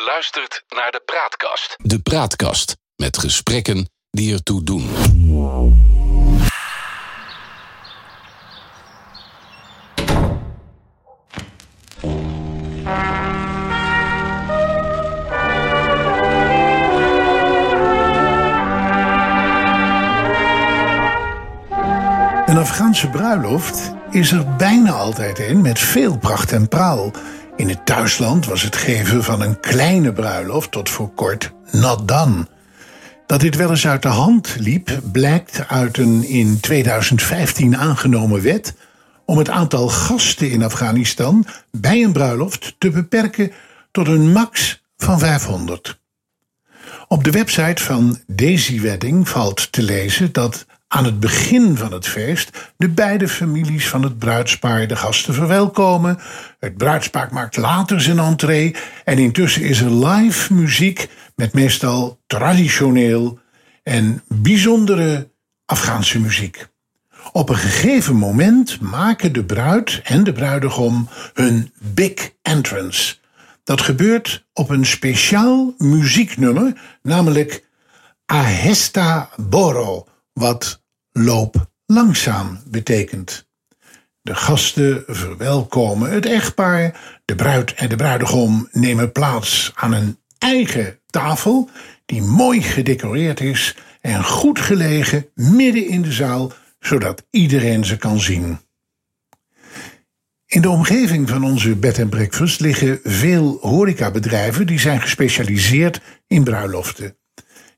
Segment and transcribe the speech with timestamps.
[0.00, 1.76] Je luistert naar de Praatkast.
[1.76, 4.88] De Praatkast met gesprekken die ertoe doen.
[22.46, 27.10] Een Afghaanse bruiloft is er bijna altijd een met veel pracht en praal.
[27.60, 32.46] In het thuisland was het geven van een kleine bruiloft tot voor kort not done.
[33.26, 38.74] Dat dit wel eens uit de hand liep, blijkt uit een in 2015 aangenomen wet
[39.24, 43.52] om het aantal gasten in Afghanistan bij een bruiloft te beperken
[43.90, 46.00] tot een max van 500.
[47.08, 52.06] Op de website van Daisy Wedding valt te lezen dat aan het begin van het
[52.06, 56.18] feest de beide families van het bruidspaar de gasten verwelkomen.
[56.58, 63.38] Het bruidspaar maakt later zijn entree en intussen is er live muziek met meestal traditioneel
[63.82, 65.30] en bijzondere
[65.66, 66.66] Afghaanse muziek.
[67.32, 73.16] Op een gegeven moment maken de bruid en de bruidegom hun big entrance.
[73.64, 77.64] Dat gebeurt op een speciaal muzieknummer, namelijk
[78.26, 80.79] Ahesta Boro, wat
[81.12, 83.48] loop langzaam betekent.
[84.22, 87.00] De gasten verwelkomen het echtpaar.
[87.24, 91.70] De bruid en de bruidegom nemen plaats aan een eigen tafel,
[92.06, 98.20] die mooi gedecoreerd is en goed gelegen midden in de zaal, zodat iedereen ze kan
[98.20, 98.58] zien.
[100.46, 106.44] In de omgeving van onze bed en breakfast liggen veel horecabedrijven die zijn gespecialiseerd in
[106.44, 107.16] bruiloften.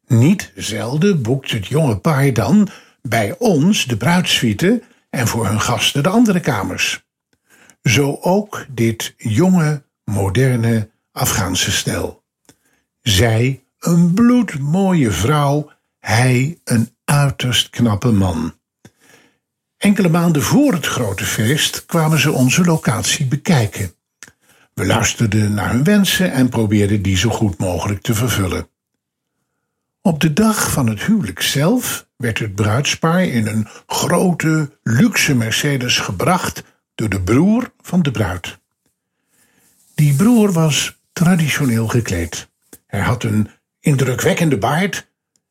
[0.06, 2.68] Niet zelden boekt het jonge paar dan
[3.02, 7.04] bij ons de bruidssuite en voor hun gasten de andere kamers.
[7.82, 12.24] Zo ook dit jonge, moderne Afghaanse stel.
[13.00, 18.54] Zij een bloedmooie vrouw, hij een uiterst knappe man.
[19.76, 23.94] Enkele maanden voor het grote feest kwamen ze onze locatie bekijken.
[24.74, 28.71] We luisterden naar hun wensen en probeerden die zo goed mogelijk te vervullen.
[30.04, 35.98] Op de dag van het huwelijk zelf werd het bruidspaar in een grote, luxe Mercedes
[35.98, 36.62] gebracht
[36.94, 38.58] door de broer van de bruid.
[39.94, 42.48] Die broer was traditioneel gekleed.
[42.86, 45.10] Hij had een indrukwekkende baard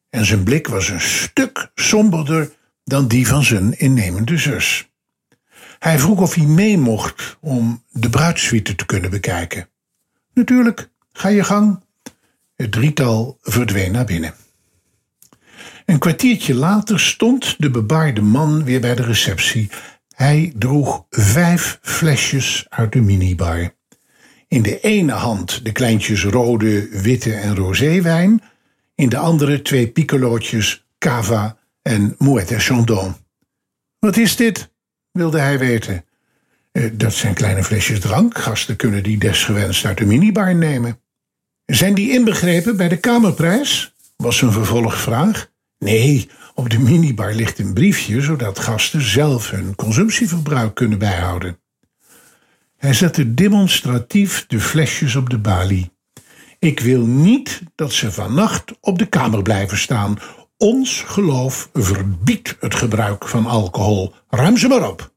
[0.09, 2.51] en zijn blik was een stuk somberder
[2.83, 4.89] dan die van zijn innemende zus.
[5.79, 9.69] Hij vroeg of hij mee mocht om de bruidssuite te kunnen bekijken.
[10.33, 11.83] Natuurlijk, ga je gang.
[12.61, 14.33] Het drietal verdween naar binnen.
[15.85, 19.69] Een kwartiertje later stond de bebaarde man weer bij de receptie.
[20.15, 23.75] Hij droeg vijf flesjes uit de minibar.
[24.47, 28.41] In de ene hand de kleintjes rode, witte en roséwijn.
[28.95, 33.15] In de andere twee piccolootjes cava en Moet et Chandon.
[33.99, 34.71] Wat is dit?
[35.11, 36.05] wilde hij weten.
[36.71, 38.37] Eh, dat zijn kleine flesjes drank.
[38.37, 41.00] Gasten kunnen die desgewenst uit de minibar nemen.
[41.71, 43.95] Zijn die inbegrepen bij de kamerprijs?
[44.15, 45.49] was een vervolgvraag.
[45.79, 51.59] Nee, op de minibar ligt een briefje zodat gasten zelf hun consumptieverbruik kunnen bijhouden.
[52.77, 55.91] Hij zette demonstratief de flesjes op de balie.
[56.59, 60.17] Ik wil niet dat ze vannacht op de kamer blijven staan.
[60.57, 64.13] Ons geloof verbiedt het gebruik van alcohol.
[64.29, 65.13] Ruim ze maar op.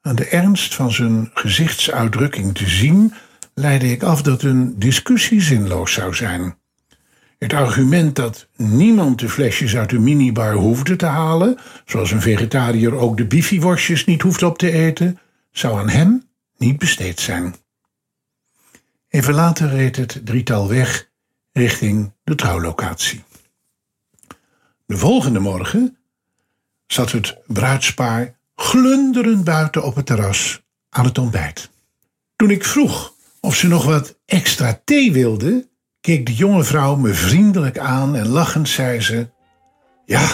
[0.00, 3.14] Aan de ernst van zijn gezichtsuitdrukking te zien,
[3.54, 6.56] leidde ik af dat een discussie zinloos zou zijn.
[7.38, 12.94] Het argument dat niemand de flesjes uit de minibar hoefde te halen, zoals een vegetariër
[12.94, 15.18] ook de bifiworstjes niet hoeft op te eten,
[15.50, 16.22] zou aan hem
[16.56, 17.54] niet besteed zijn.
[19.08, 21.08] Even later reed het drietal weg
[21.52, 23.24] richting de trouwlocatie.
[24.86, 25.96] De volgende morgen
[26.86, 31.70] zat het bruidspaar glunderend buiten op het terras aan het ontbijt.
[32.36, 33.13] Toen ik vroeg
[33.44, 35.68] of ze nog wat extra thee wilden,
[36.00, 39.28] keek de jonge vrouw me vriendelijk aan en lachend zei ze:
[40.04, 40.26] Ja,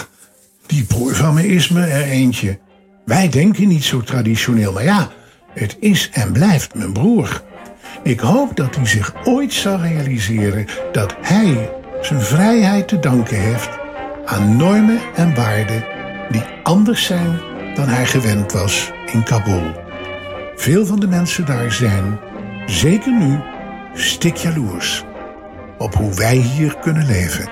[0.65, 2.59] die broer van me is me er eentje.
[3.05, 5.11] Wij denken niet zo traditioneel, maar ja,
[5.53, 7.43] het is en blijft mijn broer.
[8.03, 11.69] Ik hoop dat hij zich ooit zal realiseren dat hij
[12.01, 13.69] zijn vrijheid te danken heeft
[14.25, 15.85] aan normen en waarden
[16.29, 17.39] die anders zijn
[17.75, 19.71] dan hij gewend was in Kabul.
[20.55, 22.19] Veel van de mensen daar zijn,
[22.71, 23.41] zeker nu,
[23.93, 25.03] stik jaloers
[25.77, 27.49] op hoe wij hier kunnen leven.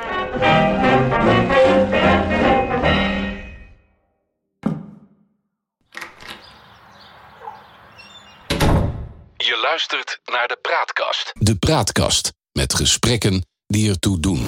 [9.38, 11.31] Je luistert luistert naar de Praatkast.
[11.33, 14.38] De Praatkast met gesprekken die ertoe doen.